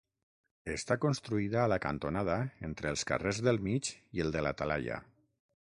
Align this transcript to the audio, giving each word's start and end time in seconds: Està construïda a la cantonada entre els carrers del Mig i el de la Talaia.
Està 0.75 0.97
construïda 1.03 1.59
a 1.63 1.67
la 1.73 1.77
cantonada 1.83 2.39
entre 2.71 2.91
els 2.95 3.07
carrers 3.13 3.45
del 3.49 3.63
Mig 3.69 3.95
i 4.19 4.25
el 4.29 4.37
de 4.39 4.47
la 4.49 4.59
Talaia. 4.63 5.03